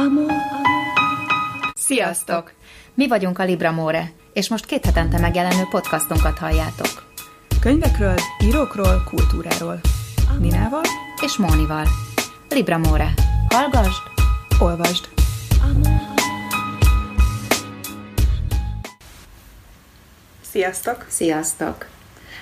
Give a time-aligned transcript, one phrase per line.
[0.00, 0.32] Amor.
[1.74, 2.52] Sziasztok!
[2.94, 7.12] Mi vagyunk a Libra More, és most két hetente megjelenő podcastunkat halljátok.
[7.60, 9.80] Könyvekről, írókról, kultúráról.
[10.38, 10.82] Ninával
[11.22, 11.86] és Mónival.
[12.48, 13.14] Libra More.
[13.48, 14.02] Hallgasd,
[14.60, 15.08] olvasd.
[20.40, 21.06] Sziasztok!
[21.08, 21.86] Sziasztok!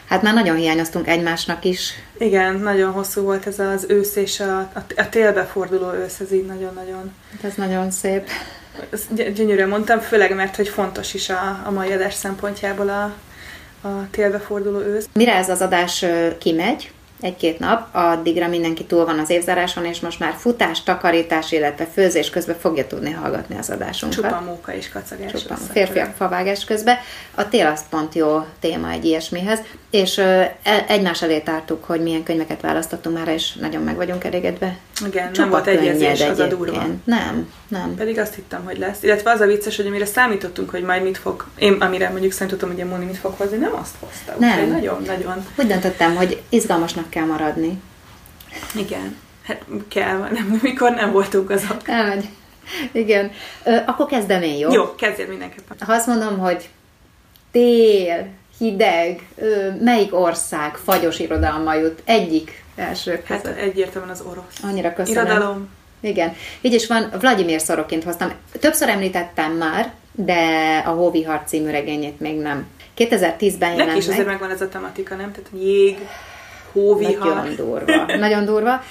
[0.09, 1.93] Hát már nagyon hiányoztunk egymásnak is.
[2.19, 4.59] Igen, nagyon hosszú volt ez az ősz és a,
[4.97, 7.15] a, télbe forduló ősz, ez így nagyon-nagyon...
[7.33, 8.29] Hát ez nagyon szép.
[8.91, 13.15] Ezt gyönyörűen mondtam, főleg mert, hogy fontos is a, a mai adás szempontjából a,
[13.89, 15.09] a télbe forduló ősz.
[15.13, 16.05] Mire ez az adás
[16.39, 21.87] kimegy, egy-két nap, addigra mindenki túl van az évzáráson, és most már futás, takarítás, illetve
[21.93, 24.19] főzés közben fogja tudni hallgatni az adásunkat.
[24.19, 25.33] Csupa móka és kacagás.
[25.33, 26.97] Csupa férfiak favágás közben.
[27.35, 30.57] A tél az pont jó téma egy ilyesmihez, és e,
[30.89, 34.77] egymás elé tártuk, hogy milyen könyveket választottunk már, és nagyon meg vagyunk elégedve.
[35.07, 36.87] Igen, Csupa nem volt egyezés, az a durva.
[37.05, 37.95] Nem, nem.
[37.95, 39.03] Pedig azt hittem, hogy lesz.
[39.03, 42.71] Illetve az a vicces, hogy amire számítottunk, hogy majd mit fog, én amire mondjuk számítottam,
[42.71, 44.35] hogy a Moni mit fog hozni, nem azt hozta.
[44.39, 44.71] Nem.
[44.71, 45.47] Nagyon, nagyon.
[45.57, 47.81] Úgy döntöttem, hogy izgalmasnak kell maradni.
[48.75, 49.17] Igen.
[49.43, 51.81] Hát kell, nem, mikor nem voltunk azok.
[51.85, 52.29] Elmegy.
[52.93, 53.31] Igen.
[53.65, 54.73] Ö, akkor kezdem én, jó?
[54.73, 55.77] Jó, kezdjél mindenképpen.
[55.87, 56.69] Ha azt mondom, hogy
[57.51, 59.29] tél, hideg,
[59.81, 62.03] melyik ország fagyos irodalma jut?
[62.05, 63.23] Egyik első.
[63.25, 64.63] Hát egyértelműen az orosz.
[64.63, 65.25] Annyira köszönöm.
[65.25, 65.69] Irodalom.
[66.01, 66.35] Igen.
[66.61, 68.33] Így is van, Vladimir Szorokint hoztam.
[68.61, 70.43] Többször említettem már, de
[70.87, 72.67] a Hóvi Harc című regényét még nem.
[72.97, 75.33] 2010-ben jelent Neki is azért megvan ez a tematika, nem?
[75.33, 75.99] Tehát jég,
[76.73, 77.35] hóvihar.
[77.35, 78.17] Nagyon durva.
[78.19, 78.83] Nagyon durva.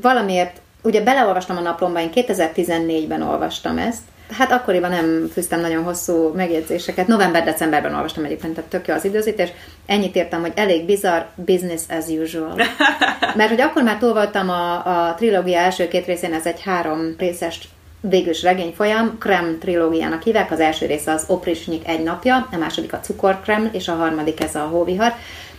[0.00, 6.32] Valamiért, ugye beleolvastam a naplomba, én 2014-ben olvastam ezt, Hát akkoriban nem fűztem nagyon hosszú
[6.34, 7.06] megjegyzéseket.
[7.06, 9.48] November-decemberben olvastam egyébként, tehát tök jó az időzítés.
[9.86, 12.54] Ennyit értem, hogy elég bizarr, business as usual.
[13.36, 17.14] Mert hogy akkor már túl voltam a, a trilógia első két részén, ez egy három
[17.18, 17.68] részes
[18.00, 23.00] végülis regényfolyam, Krem trilógiának hívják, az első része az Oprisnyik egy napja, a második a
[23.00, 25.12] Cukorkrem, és a harmadik ez a Hóvihar.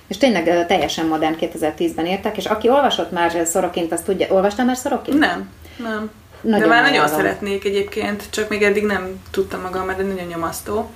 [0.08, 4.78] És tényleg teljesen modern 2010-ben értek, és aki olvasott már Szorokint, azt tudja, olvastam már
[4.78, 5.20] Szorokint?
[5.20, 6.12] Nem, nem.
[6.42, 10.28] Nagyon De már nagyon nagyon szeretnék egyébként, csak még eddig nem tudtam magam, mert nagyon
[10.28, 10.90] nyomasztó.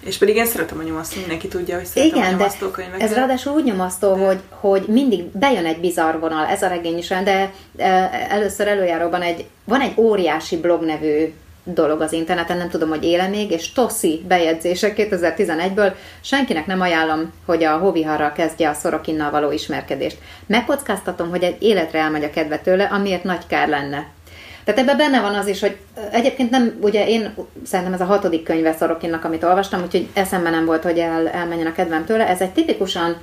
[0.00, 3.02] És pedig én szeretem a nyomasztó, mindenki tudja, hogy szeretem Igen, a nyomasztó könyveket.
[3.02, 4.26] ez ráadásul úgy nyomasztó, de...
[4.26, 7.52] hogy, hogy mindig bejön egy bizarr vonal, ez a regény is olyan, de
[8.28, 11.32] először előjáróban egy, van egy óriási blog nevű
[11.74, 17.32] dolog az interneten, nem tudom, hogy éle még, és Toszi bejegyzések 2011-ből, senkinek nem ajánlom,
[17.46, 20.18] hogy a Hoviharral kezdje a Szorokinnal való ismerkedést.
[20.46, 24.06] Megkockáztatom, hogy egy életre elmegy a kedve tőle, amiért nagy kár lenne.
[24.68, 25.76] Tehát ebben benne van az is, hogy
[26.10, 27.34] egyébként nem, ugye én
[27.64, 31.66] szerintem ez a hatodik könyve Szorokinnak, amit olvastam, úgyhogy eszembe nem volt, hogy el, elmenjen
[31.66, 32.28] a kedvem tőle.
[32.28, 33.16] Ez egy tipikusan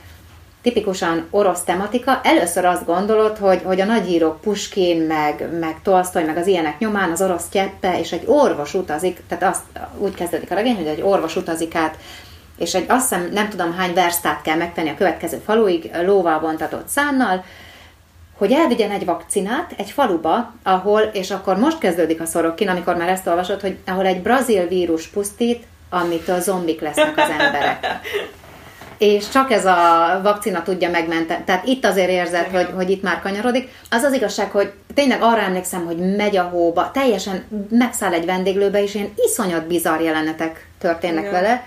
[0.61, 2.19] tipikusan orosz tematika.
[2.23, 7.11] Először azt gondolod, hogy, hogy a nagyírók Puskin, meg, meg Tolstoy, meg az ilyenek nyomán
[7.11, 9.63] az orosz cseppe, és egy orvos utazik, tehát azt
[9.97, 11.97] úgy kezdődik a regény, hogy egy orvos utazik át
[12.57, 16.87] és egy azt hiszem nem tudom hány versztát kell megtenni a következő faluig, lóval bontatott
[16.87, 17.43] szánnal,
[18.37, 23.09] hogy elvigyen egy vakcinát egy faluba, ahol, és akkor most kezdődik a szorokin, amikor már
[23.09, 27.87] ezt olvasod, hogy ahol egy brazil vírus pusztít, amitől zombik lesznek az emberek.
[28.97, 31.43] és csak ez a vakcina tudja megmenteni.
[31.43, 33.69] Tehát itt azért érzed, hogy, hogy itt már kanyarodik.
[33.89, 38.83] Az az igazság, hogy tényleg arra emlékszem, hogy megy a hóba, teljesen megszáll egy vendéglőbe,
[38.83, 41.31] és ilyen iszonyat bizarr jelenetek történnek Igen.
[41.31, 41.63] vele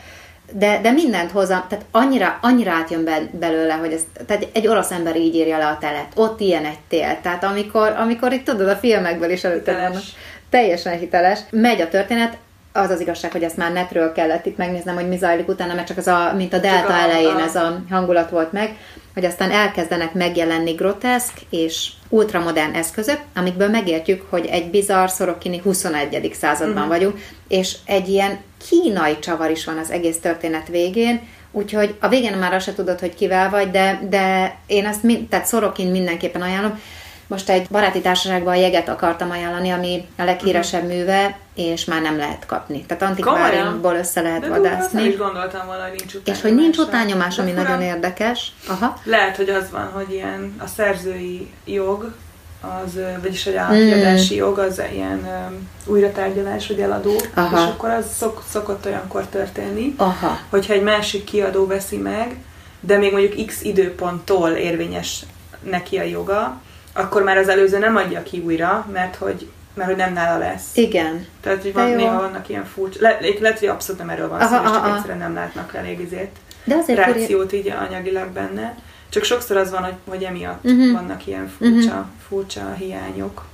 [0.52, 4.90] de, de mindent hozzá, tehát annyira, annyira átjön be, belőle, hogy ez, tehát egy orosz
[4.90, 8.68] ember így írja le a telet, ott ilyen egy tél, tehát amikor, amikor itt tudod,
[8.68, 10.02] a filmekből is előtte vannak,
[10.50, 12.36] teljesen hiteles, megy a történet,
[12.72, 15.86] az az igazság, hogy ezt már netről kellett itt megnéznem, hogy mi zajlik utána, mert
[15.86, 18.76] csak az a, mint a delta elején ez a hangulat volt meg,
[19.14, 26.30] hogy aztán elkezdenek megjelenni groteszk és ultramodern eszközök, amikből megértjük, hogy egy bizarr szorokini 21.
[26.34, 26.88] században uh-huh.
[26.88, 27.18] vagyunk,
[27.48, 31.20] és egy ilyen kínai csavar is van az egész történet végén,
[31.50, 35.28] úgyhogy a végén már azt se tudod, hogy kivel vagy, de, de én azt mind,
[35.28, 36.80] tehát Szorokin mindenképpen ajánlom.
[37.26, 40.96] Most egy baráti társaságban a jeget akartam ajánlani, ami a leghíresebb uh-huh.
[40.96, 42.84] műve, és már nem lehet kapni.
[42.86, 45.04] Tehát antikváriumból össze lehet De vadászni.
[45.04, 48.52] is gondoltam volna, hogy nincs És hogy nincs utányomás, ami nagyon érdekes.
[48.68, 49.00] Aha.
[49.04, 52.12] Lehet, hogy az van, hogy ilyen a szerzői jog,
[52.60, 54.38] az, vagyis a átjadási mm.
[54.38, 57.58] jog, az ilyen um, újratárgyalás, vagy eladó, Aha.
[57.58, 60.38] és akkor az szok, szokott olyankor történni, Aha.
[60.50, 62.36] hogyha egy másik kiadó veszi meg,
[62.80, 65.24] de még mondjuk x időponttól érvényes
[65.62, 66.60] neki a joga,
[66.92, 70.76] akkor már az előző nem adja ki újra, mert hogy mert hogy nem nála lesz.
[70.76, 71.26] Igen.
[71.40, 74.44] Tehát, hogy van, néha vannak ilyen furcsa, le, lehet, hogy abszolút nem erről van szó,
[74.44, 74.94] és csak aha.
[74.94, 76.30] egyszerűen nem látnak elég izét,
[76.64, 78.76] De azért rációt így anyagilag benne.
[79.08, 80.92] Csak sokszor az van, hogy, hogy emiatt uh-huh.
[80.92, 82.06] vannak ilyen furcsa, uh-huh.
[82.28, 83.44] furcsa hiányok.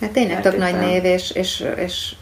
[0.00, 2.14] Hát tényleg tök nagy név, és, és, és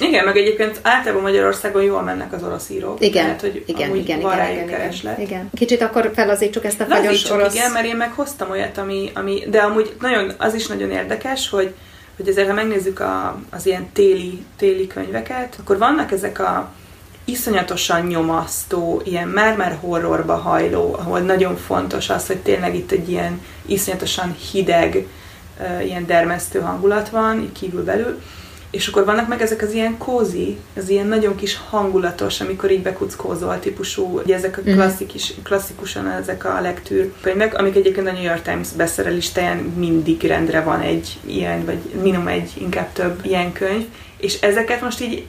[0.00, 3.00] igen, meg egyébként általában Magyarországon jól mennek az orosz írók.
[3.00, 5.18] Igen, tehát, hogy igen, igen, van igen, igen, kereslet.
[5.18, 5.50] igen.
[5.54, 7.54] Kicsit akkor felazítsuk ezt a fagyos orosz...
[7.54, 11.48] igen, mert én meg hoztam olyat, ami, ami, de amúgy nagyon, az is nagyon érdekes,
[11.48, 11.74] hogy
[12.18, 16.70] hogy ezért, ha megnézzük a, az ilyen téli, téli könyveket, akkor vannak ezek a
[17.24, 23.40] iszonyatosan nyomasztó, ilyen már-már horrorba hajló, ahol nagyon fontos az, hogy tényleg itt egy ilyen
[23.66, 25.06] iszonyatosan hideg,
[25.84, 28.20] ilyen dermesztő hangulat van, így kívül belül,
[28.70, 32.82] és akkor vannak meg ezek az ilyen kózi, az ilyen nagyon kis hangulatos, amikor így
[32.82, 34.72] bekuckózol típusú, ugye ezek a mhm.
[34.72, 40.22] klasszikus, klasszikusan ezek a lektűr könyvek, amik egyébként a New York Times bestseller listáján mindig
[40.22, 43.84] rendre van egy ilyen, vagy minimum egy, inkább több ilyen könyv,
[44.16, 45.26] és ezeket most így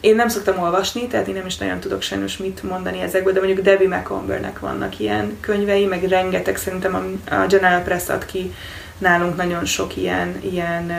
[0.00, 3.38] én nem szoktam olvasni, tehát én nem is nagyon tudok sajnos mit mondani ezekből, de
[3.38, 8.52] mondjuk Debbie McCombernek vannak ilyen könyvei, meg rengeteg szerintem a, a General Press ad ki
[8.98, 10.92] nálunk nagyon sok ilyen, ilyen,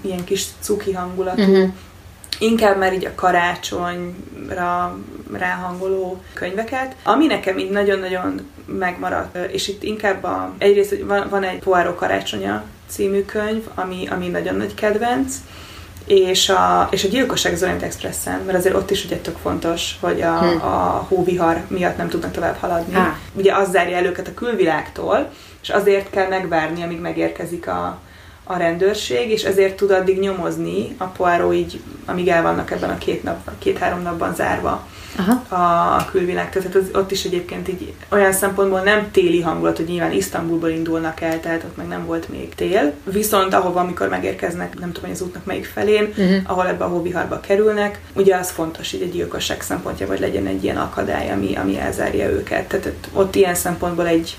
[0.00, 1.68] ilyen kis cuki hangulatú, uh-huh.
[2.38, 4.98] inkább már így a karácsonyra
[5.32, 11.58] ráhangoló könyveket, ami nekem így nagyon-nagyon megmaradt, és itt inkább a, egyrészt van, van egy
[11.58, 15.34] Poirot karácsonya című könyv, ami, ami nagyon nagy kedvenc,
[16.06, 19.96] és a, és a gyilkosság az Orient Expressen, mert azért ott is ugye tök fontos,
[20.00, 20.62] hogy a, hmm.
[20.62, 22.94] a hóvihar miatt nem tudnak tovább haladni.
[22.94, 23.16] Ha.
[23.32, 25.30] Ugye az zárja el őket a külvilágtól,
[25.62, 27.98] és azért kell megvárni, amíg megérkezik a,
[28.48, 32.98] a rendőrség, és ezért tud addig nyomozni a Poirot így, amíg el vannak ebben a
[32.98, 35.42] két nap, két-három napban zárva Aha.
[35.48, 36.50] a, a külvilág.
[36.50, 41.20] Tehát az, ott is egyébként így olyan szempontból nem téli hangulat, hogy nyilván Isztambulból indulnak
[41.20, 42.92] el, tehát ott meg nem volt még tél.
[43.04, 46.36] Viszont ahova, amikor megérkeznek, nem tudom, hogy az útnak melyik felén, uh-huh.
[46.46, 50.64] ahol ebbe a hóviharba kerülnek, ugye az fontos, hogy egy gyilkosság szempontja, hogy legyen egy
[50.64, 52.68] ilyen akadály, ami, ami elzárja őket.
[52.68, 54.36] Tehát ott ilyen szempontból egy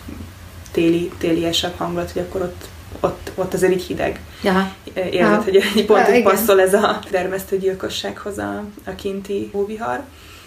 [0.71, 2.67] téli, téliesebb hangulat, hogy akkor ott
[2.99, 4.19] ott, ott azért így hideg.
[4.43, 4.71] Aha.
[4.93, 5.43] Érzed, Aha.
[5.43, 6.99] hogy egy pont ja, passzol ez a
[7.59, 10.01] gyilkossághoz a, a kinti hóvihar.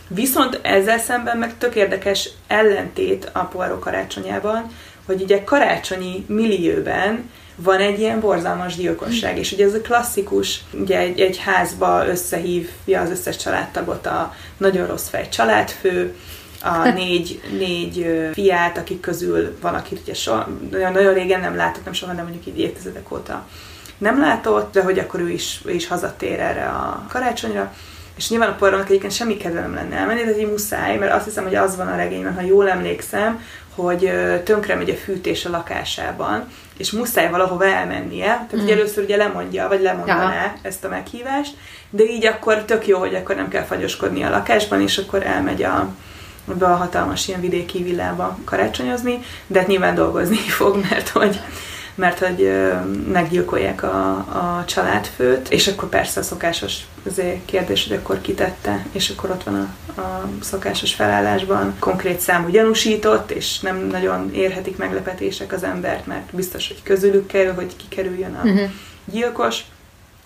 [0.08, 4.66] Viszont ezzel szemben meg tök érdekes ellentét a Poirot karácsonyában,
[5.06, 10.98] hogy ugye karácsonyi millióben van egy ilyen borzalmas gyilkosság, és ugye ez a klasszikus, ugye
[10.98, 16.14] egy, egy házba összehívja az összes családtagot a nagyon rossz fej családfő,
[16.62, 21.84] a négy, négy fiát, akik közül van, akit ugye soha, nagyon, nagyon régen nem látott,
[21.84, 23.46] nem soha, nem mondjuk így évtizedek óta
[24.00, 27.72] nem látott, de hogy akkor ő is, ő is hazatér erre a karácsonyra,
[28.16, 31.24] és nyilván a porrónak egyébként semmi kedve nem lenne elmenni, de egy muszáj, mert azt
[31.24, 34.12] hiszem, hogy az van a regényben, ha jól emlékszem, hogy
[34.44, 38.24] tönkre megy a fűtés a lakásában, és muszáj valahova elmennie.
[38.24, 38.62] Tehát mm.
[38.62, 40.54] ugye először ugye lemondja, vagy lemondaná ja.
[40.62, 41.56] ezt a meghívást,
[41.90, 45.62] de így akkor tök jó, hogy akkor nem kell fagyoskodni a lakásban, és akkor elmegy
[45.62, 45.88] a,
[46.58, 51.41] be a hatalmas ilyen vidéki villába karácsonyozni, de hát nyilván dolgozni fog, mert hogy
[52.00, 52.50] mert hogy
[53.12, 56.76] meggyilkolják a, a családfőt, és akkor persze a szokásos
[57.44, 63.31] kérdés, hogy akkor kitette, és akkor ott van a, a szokásos felállásban konkrét számú gyanúsított,
[63.31, 68.43] és nem nagyon érhetik meglepetések az embert, mert biztos, hogy közülük kell, hogy kikerüljön a
[68.44, 68.70] uh-huh.
[69.05, 69.61] gyilkos.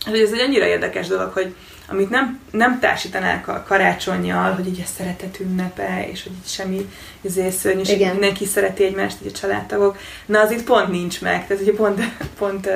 [0.04, 1.54] Hát, ez egy annyira érdekes dolog, hogy
[1.88, 6.90] amit nem, nem társítanák a karácsonyjal, hogy így a szeretet ünnepe, és hogy itt semmi
[7.20, 9.98] izé szörnyű, és mindenki szereti egymást, így a családtagok.
[10.26, 12.00] Na, az itt pont nincs meg, tehát ugye pont,
[12.38, 12.68] pont,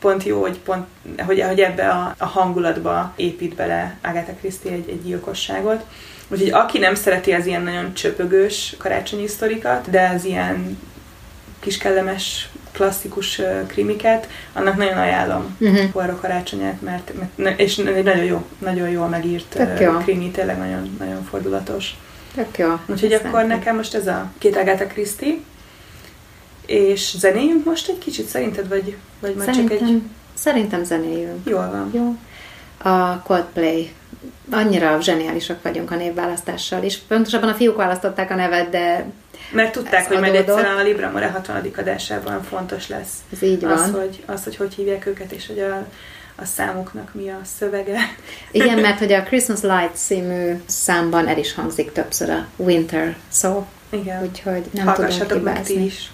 [0.00, 0.86] pont jó, hogy, pont,
[1.18, 5.84] hogy, hogy ebbe a, a hangulatba épít bele Agatha Christie egy, egy gyilkosságot.
[6.28, 10.78] Úgyhogy aki nem szereti az ilyen nagyon csöpögős karácsonyi sztorikat, de az ilyen
[11.60, 15.90] kis kellemes klasszikus krimiket, annak nagyon ajánlom uh-huh.
[15.90, 19.92] Poirot karácsonyát, mert, mert és egy nagyon jó, nagyon jól megírt jó.
[19.92, 21.96] krimi, tényleg nagyon, nagyon fordulatos.
[22.34, 22.78] Tök jó.
[22.86, 25.34] Úgyhogy Ezt akkor nekem most ez a két Agatha Christie,
[26.66, 30.02] és zenéljünk most egy kicsit, szerinted, vagy, vagy majd szerintem, csak egy...
[30.34, 31.48] Szerintem zenéljünk.
[31.48, 31.90] Jól van.
[31.92, 32.16] Jó.
[32.90, 33.92] A Coldplay.
[34.50, 39.06] Annyira zseniálisak vagyunk a névválasztással, és pontosabban a fiúk választották a nevet, de
[39.52, 41.70] mert tudták, hogy majd egyszer a Libra More 60.
[41.76, 43.12] adásában fontos lesz.
[43.32, 43.72] Ez így van.
[43.72, 45.86] Az, hogy, az, hogy hogy hívják őket, és hogy a,
[46.36, 47.98] a számuknak mi a szövege.
[48.50, 53.66] Igen, mert hogy a Christmas Light című számban el is hangzik többször a Winter szó.
[53.90, 54.22] Igen.
[54.22, 55.84] Úgyhogy nem tudom hibázni.
[55.84, 56.10] is.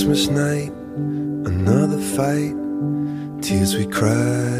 [0.00, 0.72] Christmas night,
[1.44, 2.54] another fight.
[3.42, 4.59] Tears we cried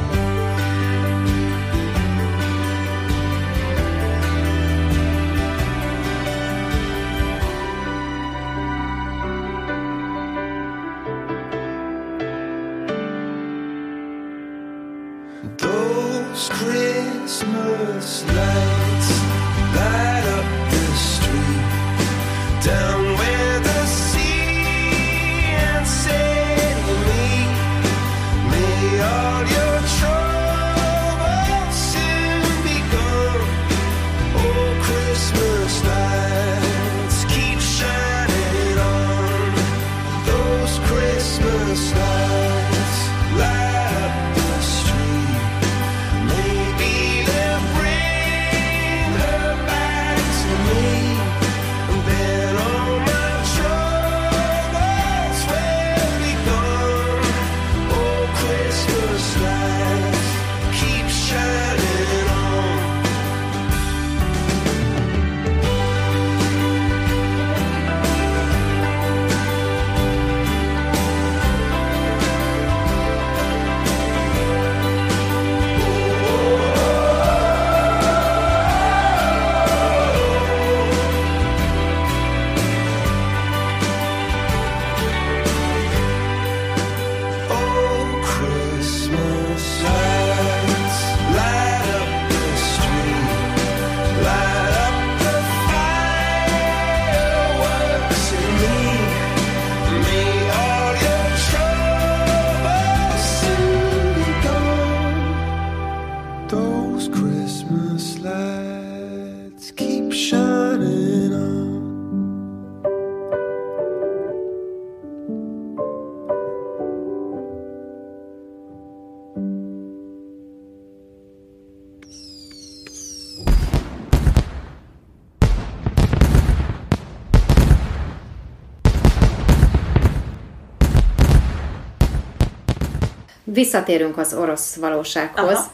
[133.53, 135.57] Visszatérünk az orosz valósághoz.
[135.57, 135.71] Aha.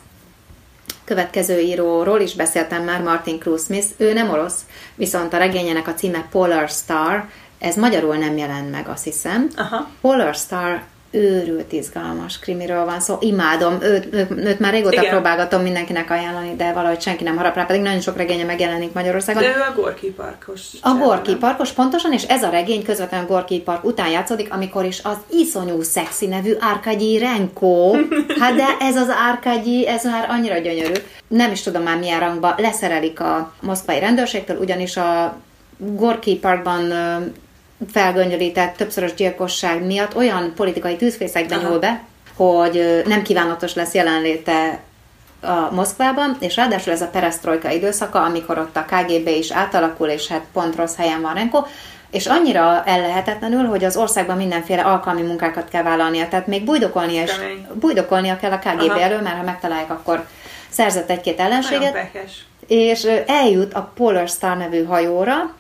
[1.04, 3.88] Következő íróról is beszéltem már, Martin Cruz Smith.
[3.98, 4.60] Ő nem orosz,
[4.96, 7.30] viszont a regényének a címe Polar Star,
[7.60, 9.48] ez magyarul nem jelent meg, azt hiszem.
[9.56, 9.90] Aha.
[10.02, 10.84] Polar Star
[11.18, 13.18] őrült izgalmas krimiről van szó.
[13.20, 15.10] Imádom, őt, őt, őt már régóta Igen.
[15.10, 19.42] Próbálgatom mindenkinek ajánlani, de valahogy senki nem harap rá, pedig nagyon sok regénye megjelenik Magyarországon.
[19.42, 20.62] De ő a Gorki parkos.
[20.82, 25.02] A Gorki parkos pontosan, és ez a regény közvetlenül Gorki park után játszódik, amikor is
[25.04, 27.96] az iszonyú szexi nevű Árkagyi Renko,
[28.42, 30.94] hát de ez az Árkagyi, ez már annyira gyönyörű.
[31.28, 35.38] Nem is tudom már milyen rangba, leszerelik a moszkvai rendőrségtől, ugyanis a
[35.78, 36.94] Gorki parkban
[37.92, 41.70] felgöngyölített többszörös gyilkosság miatt olyan politikai tűzfészekbe Aha.
[41.70, 42.02] nyúl be,
[42.36, 44.80] hogy nem kívánatos lesz jelenléte
[45.42, 50.28] a Moszkvában, és ráadásul ez a perestroika időszaka, amikor ott a KGB is átalakul, és
[50.28, 51.66] hát pont rossz helyen van Renko,
[52.12, 57.32] és annyira ellehetetlenül, hogy az országban mindenféle alkalmi munkákat kell vállalnia, tehát még bújdokolnia, is,
[57.32, 57.68] Kemény.
[57.74, 59.00] bújdokolnia kell a KGB Aha.
[59.00, 60.28] elől, mert ha megtalálják, akkor
[60.70, 62.10] szerzett egy-két ellenséget,
[62.68, 65.56] és eljut a Polar Star nevű hajóra,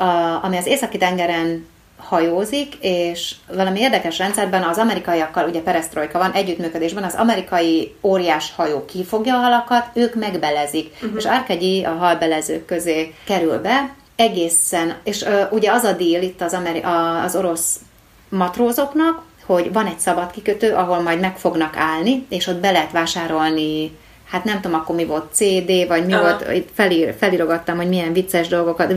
[0.00, 1.66] a, ami az északi tengeren
[1.96, 8.84] hajózik, és valami érdekes rendszerben az amerikaiakkal, ugye perestroika van, együttműködésben az amerikai óriás hajó
[8.84, 11.12] kifogja a halakat, ők megbelezik, uh-huh.
[11.16, 16.40] és Árkegyi a halbelezők közé kerül be, egészen, és uh, ugye az a díl itt
[16.40, 17.80] az, ameri- a, az orosz
[18.28, 22.92] matrózoknak, hogy van egy szabad kikötő, ahol majd meg fognak állni, és ott be lehet
[22.92, 23.90] vásárolni
[24.30, 26.22] hát nem tudom akkor mi volt, CD, vagy mi Aha.
[26.22, 28.94] volt, itt felír, felirogattam, hogy milyen vicces dolgokat,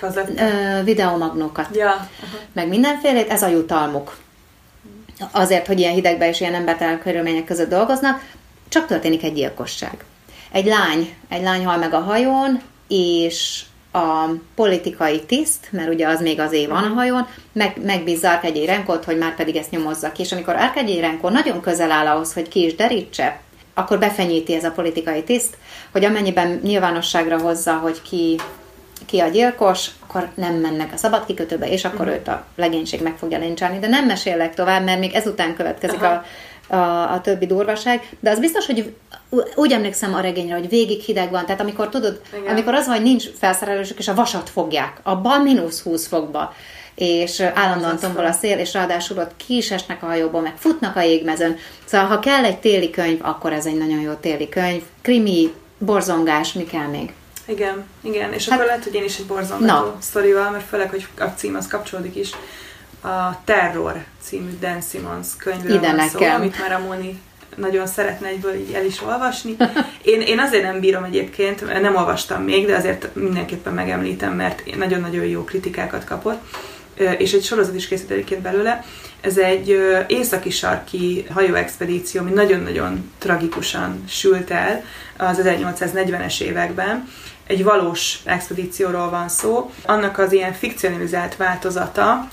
[0.00, 0.40] vi, Kazett.
[0.40, 2.08] ö, videomagnókat, Ja, aha.
[2.52, 4.16] meg mindenfélét, ez a jutalmuk.
[5.30, 8.24] Azért, hogy ilyen hidegben és ilyen embertelen körülmények között dolgoznak,
[8.68, 10.04] csak történik egy gyilkosság.
[10.52, 13.62] Egy lány, egy lány hal meg a hajón, és
[13.92, 14.24] a
[14.54, 19.18] politikai tiszt, mert ugye az még azért van a hajón, meg, megbízza Arkegyi Renkót, hogy
[19.18, 20.22] már pedig ezt nyomozza ki.
[20.22, 23.40] És amikor Arkegyi Renkó nagyon közel áll ahhoz, hogy ki is derítse,
[23.74, 25.56] akkor befenyíti ez a politikai tiszt,
[25.92, 28.40] hogy amennyiben nyilvánosságra hozza, hogy ki,
[29.08, 33.16] ki a gyilkos, akkor nem mennek a szabad kikötőbe, és akkor őt a legénység meg
[33.18, 33.78] fogja lincselni.
[33.78, 36.24] De nem mesélek tovább, mert még ezután következik a,
[36.68, 38.94] a, a többi durvaság, de az biztos, hogy
[39.54, 42.52] úgy emlékszem a regényre, hogy végig hideg van, tehát amikor tudod, Igen.
[42.52, 46.54] amikor az van, hogy nincs felszerelősök, és a vasat fogják, abban mínusz 20 fokba,
[46.94, 50.96] és állandóan tombol a szél, és ráadásul ott ki is esnek a hajóból, meg futnak
[50.96, 51.56] a jégmezőn.
[51.84, 54.82] Szóval, ha kell egy téli könyv, akkor ez egy nagyon jó téli könyv.
[55.02, 57.12] Krimi, borzongás, mi kell még?
[57.48, 59.96] Igen, igen, és Hát- akkor lehet, hogy én is egy borzongató Na.
[60.00, 62.30] sztorival, mert főleg, hogy a cím az kapcsolódik is.
[63.02, 67.20] A Terror című Dan Simmons könyvről Ide van szó, amit már a Móni
[67.56, 69.56] nagyon szeretne egyből így el is olvasni.
[70.02, 75.24] Én, én azért nem bírom egyébként, nem olvastam még, de azért mindenképpen megemlítem, mert nagyon-nagyon
[75.24, 76.40] jó kritikákat kapott,
[77.18, 78.84] és egy sorozat is készült egyébként belőle.
[79.20, 84.84] Ez egy északi sarki hajóexpedíció, ami nagyon-nagyon tragikusan sült el
[85.16, 87.08] az 1840-es években.
[87.48, 89.70] Egy valós expedícióról van szó.
[89.84, 92.28] Annak az ilyen fikcionalizált változata,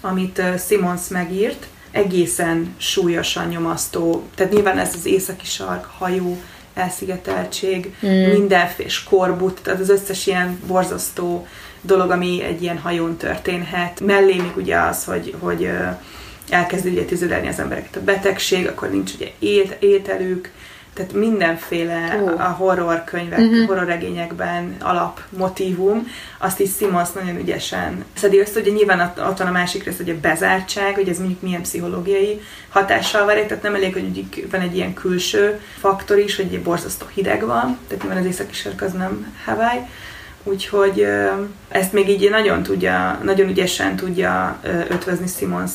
[0.00, 4.22] amit Simons megírt, egészen súlyosan nyomasztó.
[4.34, 6.38] Tehát nyilván ez az északi sark, hajó,
[6.74, 8.30] elszigeteltség, mm.
[8.30, 11.46] mindenféle skorbut, tehát az összes ilyen borzasztó
[11.80, 14.00] dolog, ami egy ilyen hajón történhet.
[14.00, 15.70] Mellé még ugye az, hogy, hogy
[16.48, 20.50] elkezd ugye tüzelni az embereket a betegség, akkor nincs ugye ét, ételük,
[21.00, 22.26] tehát mindenféle Ó.
[22.26, 23.66] a horror könyvek, uh-huh.
[23.66, 26.06] horror regényekben alap motívum,
[26.38, 30.10] azt is Simons nagyon ügyesen szedi össze, ugye nyilván ott, van a másik rész, hogy
[30.10, 34.76] a bezártság, hogy ez mondjuk milyen pszichológiai hatással van, tehát nem elég, hogy van egy
[34.76, 38.92] ilyen külső faktor is, hogy egy borzasztó hideg van, tehát nyilván az északi sark az
[38.92, 39.80] nem Hawaii,
[40.42, 41.06] Úgyhogy
[41.68, 45.72] ezt még így nagyon tudja, nagyon ügyesen tudja ötvözni Simons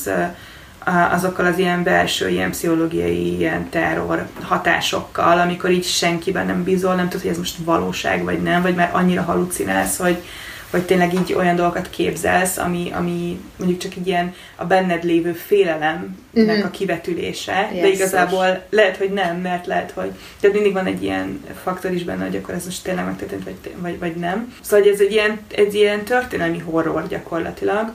[1.12, 7.04] azokkal az ilyen belső, ilyen pszichológiai, ilyen terror hatásokkal, amikor így senkiben nem bízol, nem
[7.08, 10.16] tudod, hogy ez most valóság vagy nem, vagy már annyira halucinálsz, hogy,
[10.70, 15.32] hogy tényleg így olyan dolgokat képzelsz, ami, ami mondjuk csak így ilyen a benned lévő
[15.32, 16.62] félelemnek Mhm.
[16.64, 17.94] a kivetülése, de Jesszus.
[17.94, 22.24] igazából lehet, hogy nem, mert lehet, hogy tehát mindig van egy ilyen faktor is benne,
[22.24, 24.54] hogy akkor ez most tényleg megtörtént, vagy, vagy, vagy nem.
[24.60, 27.92] Szóval ez egy ilyen, egy ilyen történelmi horror gyakorlatilag,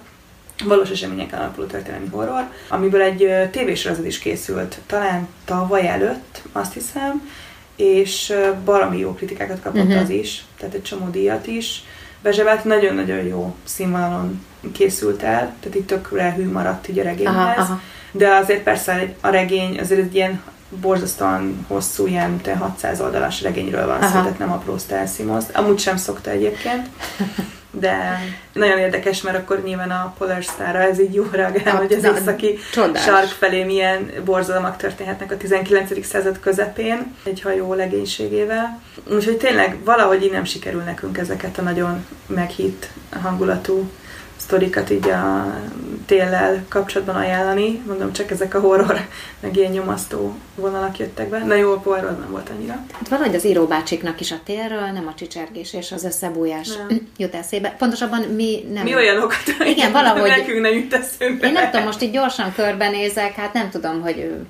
[0.65, 7.29] valós eseményeken alapuló történelmi horror, amiből egy tévésorozat is készült, talán tavaly előtt, azt hiszem,
[7.75, 8.33] és
[8.65, 9.97] baromi jó kritikákat kapott Mhm.
[9.97, 11.83] az is, tehát egy csomó díjat is.
[12.23, 17.35] Bezsebelt nagyon-nagyon jó színvonalon készült el, tehát itt tökre hű maradt így a regényhez.
[17.35, 17.81] Aha, aha.
[18.11, 20.41] De azért persze a regény azért egy ilyen
[20.81, 25.43] borzasztóan hosszú, ilyen te 600 oldalas regényről van szó, tehát nem apró Stelsimos.
[25.53, 26.87] Amúgy sem szokta egyébként.
[27.71, 28.19] De
[28.53, 32.57] nagyon érdekes, mert akkor nyilván a Polar Star-ra ez így jó reagál, hogy az északi
[32.71, 33.03] csodás.
[33.03, 36.05] sark felé milyen borzalmak történhetnek a 19.
[36.05, 38.81] század közepén egy hajó legénységével.
[39.11, 42.87] Úgyhogy tényleg valahogy így nem sikerül nekünk ezeket a nagyon meghitt
[43.21, 43.89] hangulatú
[44.37, 45.53] sztorikat így a
[46.11, 47.81] téllel kapcsolatban ajánlani.
[47.87, 48.99] Mondom, csak ezek a horror,
[49.39, 51.43] meg ilyen nyomasztó vonalak jöttek be.
[51.45, 52.73] Na jó, a Poirot nem volt annyira.
[52.91, 57.07] Hát valahogy az íróbácsiknak is a térről, nem a csicsergés és az összebújás Nem.
[57.17, 57.75] jut eszébe.
[57.77, 58.83] Pontosabban mi nem...
[58.83, 61.47] Mi olyanokat, Igen, valahogy- nekünk nem jut eszünkbe.
[61.47, 64.45] Én nem tudom, most így gyorsan körbenézek, hát nem tudom, hogy ő...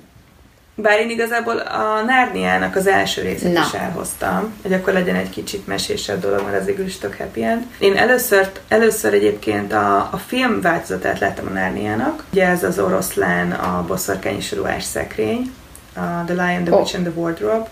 [0.74, 3.60] Bár én igazából a Nárniának az első részét Na.
[3.60, 7.44] is elhoztam, hogy akkor legyen egy kicsit mesésebb dolog, mert az végül is tök happy
[7.44, 7.62] end.
[7.78, 12.24] Én először, először egyébként a, a film változatát láttam a Nárniának.
[12.32, 15.52] Ugye ez az oroszlán, a boszorkány és ruhás szekrény,
[15.94, 16.78] a The Lion, the Ó.
[16.78, 17.68] Witch and the Wardrobe,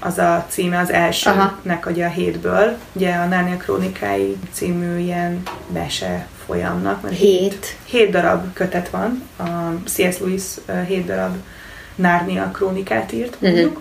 [0.00, 2.76] az a címe az elsőnek ugye a hétből.
[2.92, 7.02] Ugye a Nárnia krónikái című ilyen mese folyamnak.
[7.02, 7.76] mert Hét.
[7.84, 9.44] Hét darab kötet van, a
[9.88, 10.18] C.S.
[10.18, 10.42] Lewis
[10.86, 11.36] hét darab
[11.94, 13.80] Nárnia krónikát írt, mondjuk.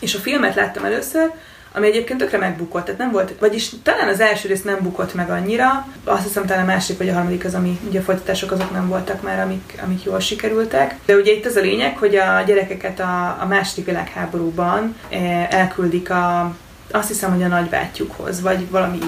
[0.00, 1.30] És a filmet láttam először,
[1.72, 5.30] ami egyébként tökre megbukott, tehát nem volt, vagyis talán az első rész nem bukott meg
[5.30, 8.72] annyira, azt hiszem talán a másik vagy a harmadik az, ami ugye a folytatások azok
[8.72, 10.94] nem voltak már, amik, amik jól sikerültek.
[11.06, 16.10] De ugye itt az a lényeg, hogy a gyerekeket a, a második világháborúban eh, elküldik
[16.10, 16.54] a
[16.92, 18.98] azt hiszem, hogy a nagybátyjukhoz, vagy valami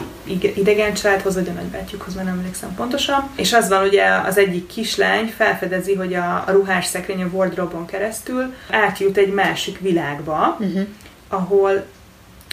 [0.54, 3.30] idegen családhoz, vagy a nagybátyjukhoz, mert nem emlékszem pontosan.
[3.36, 7.76] És az van, ugye az egyik kislány felfedezi, hogy a, a ruhás szekrény a wardrobe
[7.86, 10.86] keresztül átjut egy másik világba, Uh-huh.
[11.28, 11.84] ahol,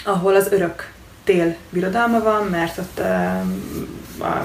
[0.04, 0.92] ahol az örök
[1.24, 3.06] tél birodalma van, mert ott uh,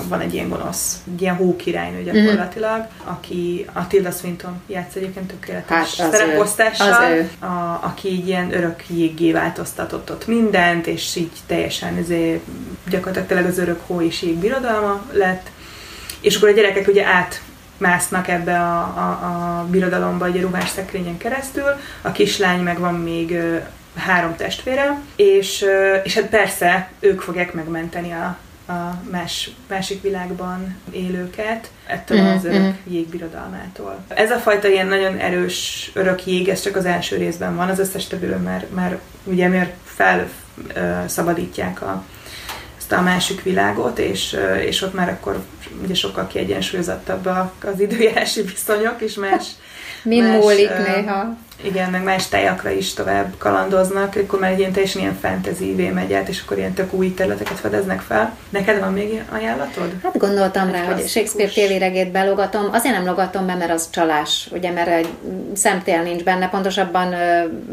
[0.08, 3.12] van egy ilyen gonosz, egy ilyen hókirálynő gyakorlatilag, uh-huh.
[3.12, 7.28] aki a Tilda Swinton játsz egyébként tökéletes Hát, szereposztással.
[7.40, 7.46] A,
[7.82, 12.40] aki így ilyen örök jéggé változtatott ott mindent, és így teljesen ezért,
[12.88, 15.50] gyakorlatilag tényleg az örök hó és jég birodalma lett,
[16.20, 17.40] és akkor a gyerekek ugye át
[17.76, 21.66] másznak ebbe a, a, a birodalomba egy ruhás szekrényen keresztül,
[22.02, 23.38] a kislány meg van még
[23.96, 25.64] három testvére, és,
[26.04, 32.44] és hát persze ők fogják megmenteni a, a más, másik világban élőket ettől Mhm, az
[32.44, 32.94] örök mhm.
[32.94, 34.04] jégbirodalmától.
[34.08, 37.78] Ez a fajta ilyen nagyon erős örök jég, ez csak az első részben van, az
[37.78, 42.04] összes többről már, már ugye miért felszabadítják a,
[42.78, 45.44] ezt a másik világot, és, és ott már akkor
[45.82, 49.46] ugye sokkal kiegyensúlyozottabbak az időjárási viszonyok, és más,
[50.04, 51.36] Mind Más, múlik ö, néha.
[51.64, 56.12] Igen, meg más tájakra is tovább kalandoznak, akkor már egy ilyen teljesen ilyen fantasy megy
[56.12, 58.36] át, és akkor ilyen tök új területeket fedeznek fel.
[58.50, 59.92] Neked van még ajánlatod?
[60.02, 61.10] Hát gondoltam rá, Egy hogy klasszikus.
[61.10, 62.68] Shakespeare téli regét belogatom.
[62.72, 65.08] Azért nem logatom be, mert az csalás, ugye, mert egy
[65.54, 67.12] szemtél nincs benne, pontosabban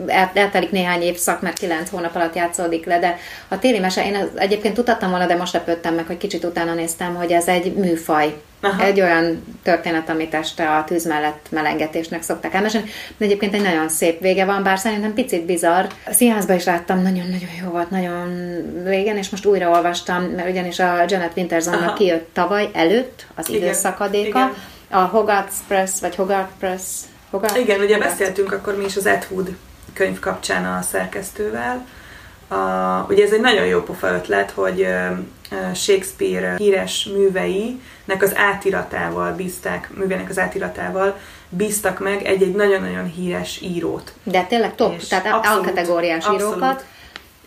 [0.08, 4.16] el, eltelik néhány évszak, mert kilenc hónap alatt játszódik le, de a téli mese, én
[4.16, 7.74] az- egyébként tudtam volna, de most lepődtem meg, hogy kicsit utána néztem, hogy ez egy
[7.74, 8.36] műfaj.
[8.64, 8.84] Aha.
[8.84, 13.81] Egy olyan történet, amit este a tűz mellett melengetésnek szokták elmesélni, de egyébként egy nagyon
[13.90, 15.86] szép vége van, bár szerintem picit bizarr.
[16.06, 18.30] A színházba is láttam, nagyon-nagyon jó volt, nagyon
[18.86, 21.94] régen, és most újra olvastam, mert ugyanis a Janet Wintersonnak Aha.
[21.94, 24.54] kijött tavaly előtt az Igen, időszakadéka, igen.
[24.90, 26.82] a Hogarth Press, vagy Hogarth Press,
[27.30, 27.60] Hogarth?
[27.60, 28.18] Igen, ugye Hogarth.
[28.18, 29.56] beszéltünk akkor mi is az Ed Wood
[29.94, 31.86] könyv kapcsán a szerkesztővel.
[32.48, 32.56] A,
[33.10, 34.88] ugye ez egy nagyon jó pofa ötlet, hogy
[35.74, 41.18] Shakespeare híres műveinek az átiratával bízták, művének az átiratával
[41.56, 44.14] bíztak meg egy-egy nagyon-nagyon híres írót.
[44.24, 46.42] De tényleg top, És tehát abszolút, alkategóriás abszolút.
[46.56, 46.86] írókat.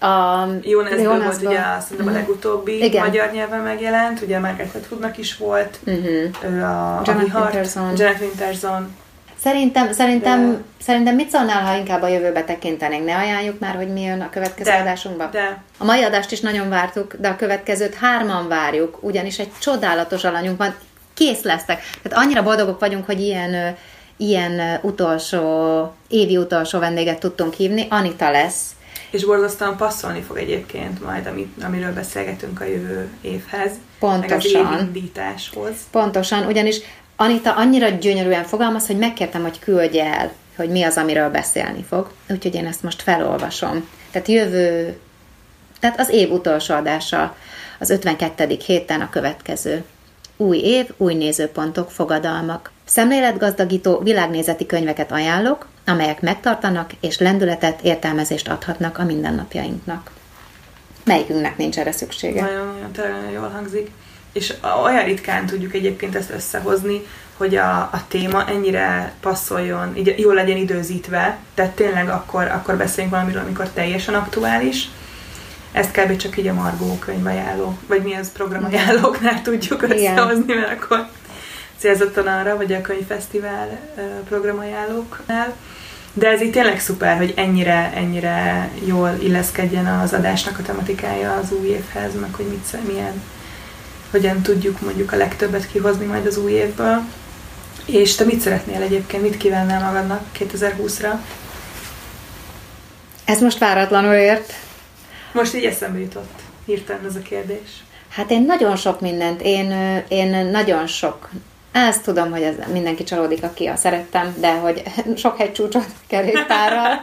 [0.00, 2.18] A Jonasből volt Jonasből- ugye a, szerintem a Mhm.
[2.18, 3.04] legutóbbi Igen.
[3.04, 7.92] magyar nyelven megjelent, ugye Margaret Atwoodnak is volt, ő a, a Janet Vihart, Winterson.
[7.96, 8.96] Janet Winterson.
[9.42, 13.04] Szerintem, szerintem, De- szerintem mit szólnál, ha inkább a jövőbe tekintenénk?
[13.04, 15.28] Ne ajánljuk már, hogy mi jön a következő De, adásunkban?
[15.32, 15.62] de.
[15.78, 20.58] A mai adást is nagyon vártuk, de a következőt hárman várjuk, ugyanis egy csodálatos alanyunk
[20.58, 20.74] van,
[21.14, 21.80] kész lesztek.
[22.02, 23.76] Tehát annyira boldogok vagyunk, hogy ilyen,
[24.16, 27.86] ilyen utolsó, évi utolsó vendéget tudtunk hívni.
[27.90, 28.70] Anita lesz.
[29.10, 33.72] És borzasztóan passzolni fog egyébként majd, amit, amiről beszélgetünk a jövő évhez.
[33.98, 34.62] Pontosan.
[34.62, 35.72] Meg az évindításhoz.
[35.90, 36.80] Pontosan, ugyanis
[37.16, 42.10] Anita annyira gyönyörűen fogalmaz, hogy megkértem, hogy küldje el, hogy mi az, amiről beszélni fog.
[42.28, 43.88] Úgyhogy én ezt most felolvasom.
[44.10, 44.98] Tehát jövő,
[45.80, 47.36] tehát az év utolsó adása,
[47.78, 48.56] az 52.
[48.66, 49.84] héten a következő.
[50.36, 52.72] Új év, új nézőpontok, fogadalmak.
[52.84, 60.10] Szemléletgazdagító világnézeti könyveket ajánlok, amelyek megtartanak és lendületet, értelmezést adhatnak a mindennapjainknak.
[61.04, 62.40] Melyikünknek nincs erre szüksége?
[62.40, 63.90] Nagyon-nagyon tényleg nagyon jól hangzik.
[64.32, 67.00] És olyan ritkán tudjuk egyébként ezt összehozni,
[67.36, 73.14] hogy a, a téma ennyire passzoljon, így jól legyen időzítve, tehát tényleg akkor, akkor beszéljünk
[73.14, 74.88] valamiről, amikor teljesen aktuális.
[75.72, 76.16] Ezt kb.
[76.16, 79.98] csak így a Margó könyvajánló, vagy mi az programajánlóknál tudjuk Igen.
[79.98, 81.08] összehozni, mert akkor
[81.84, 83.78] célzottan arra, vagy a könyvfesztivál
[84.28, 85.54] programajánlóknál.
[86.12, 91.52] De ez így tényleg szuper, hogy ennyire, ennyire jól illeszkedjen az adásnak a tematikája az
[91.52, 93.22] új évhez, meg hogy mit, milyen,
[94.10, 97.00] hogyan tudjuk mondjuk a legtöbbet kihozni majd az új évből.
[97.86, 101.10] És te mit szeretnél egyébként, mit kívánnál magadnak 2020-ra?
[103.24, 104.52] Ez most váratlanul ért.
[105.32, 107.84] Most így eszembe jutott hirtelen ez a kérdés.
[108.08, 109.70] Hát én nagyon sok mindent, én,
[110.08, 111.30] én nagyon sok,
[111.80, 114.82] ezt tudom, hogy ez mindenki csalódik, aki a szerettem, de hogy
[115.16, 117.00] sok hegycsúcsot kerékpárral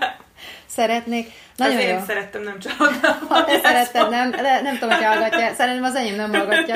[0.66, 1.32] szeretnék.
[1.56, 1.96] Nagyon Azért jó.
[1.96, 3.28] én szerettem, nem csalódtam.
[3.30, 5.54] Ha te szereted, nem, de nem tudom, hogy hallgatja.
[5.58, 6.76] Szerintem az enyém nem hallgatja.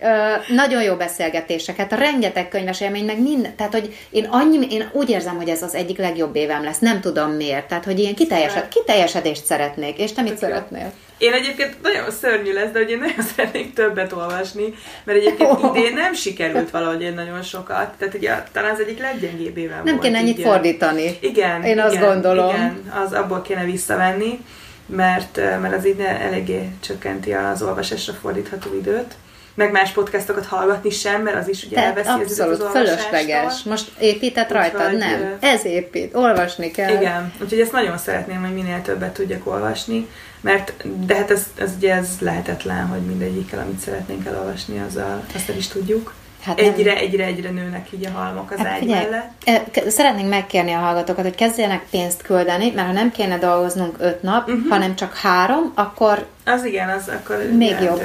[0.00, 5.10] Ö, nagyon jó beszélgetéseket, rengeteg könyves élmény, meg minden, tehát hogy én annyi, én úgy
[5.10, 8.68] érzem, hogy ez az egyik legjobb évem lesz, nem tudom miért, tehát hogy ilyen kiteljesed,
[8.68, 10.92] kiteljesedést szeretnék, és te mit Tök jó.
[11.18, 14.74] Én egyébként nagyon szörnyű lesz, de hogy én nagyon szeretnék többet olvasni,
[15.04, 17.94] mert egyébként idén nem sikerült valahogy én nagyon sokat.
[17.98, 21.18] Tehát ugye talán az egyik leggyengébb évem Nem kéne ennyit fordítani.
[21.20, 21.62] Igen.
[21.62, 22.54] Én azt igen, gondolom.
[22.54, 24.44] Igen, az abból kéne visszavenni.
[24.86, 29.14] mert, mert az így eléggé csökkenti az olvasásra fordítható időt.
[29.56, 32.94] Meg más podcastokat hallgatni sem, mert az is ugye Tehát elveszi az az abszolút olvasástól.
[32.94, 33.62] fölösleges.
[33.62, 34.80] Most épített rajtad?
[34.94, 35.36] Úgyhogy, Nem.
[35.40, 36.14] Ez épít.
[36.14, 36.94] Olvasni kell.
[36.94, 40.08] Igen, úgyhogy ezt nagyon szeretném, hogy minél többet tudjak olvasni,
[40.40, 40.72] mert
[41.06, 45.56] de hát ez, ez ugye ez lehetetlen, hogy mindegyikkel, amit szeretnénk elolvasni, azzal azt el
[45.56, 46.12] is tudjuk.
[46.40, 46.72] Hát nem.
[46.72, 49.70] egyre, egyre, egyre nőnek így a halmok az Hát ágy figyelj, mellett.
[49.72, 54.22] k- szeretnénk megkérni a hallgatókat, hogy kezdjenek pénzt küldeni, mert ha nem kéne dolgoznunk öt
[54.22, 54.68] nap, Mhm.
[54.68, 58.02] hanem csak három, akkor Az igen, az akkor Még jobb.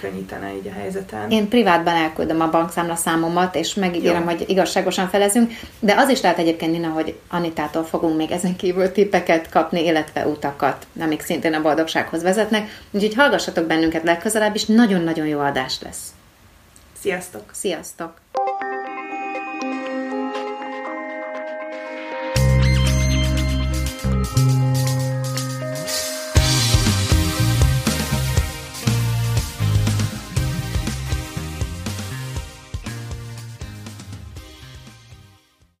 [0.00, 1.30] könnyítene így a helyzeten.
[1.30, 4.26] én privátban elküldöm a bankszámla számomat, és megígérem, Jó.
[4.28, 8.92] hogy igazságosan felezünk, de az is lehet egyébként, Nina, hogy Anitától fogunk még ezen kívül
[8.92, 12.80] tippeket kapni, illetve utakat, amik szintén a boldogsághoz vezetnek.
[12.90, 16.02] Úgyhogy hallgassatok bennünket legközelebb is, nagyon-nagyon jó adás lesz.
[17.04, 17.50] Sziasztok!
[17.52, 18.20] Sziasztok!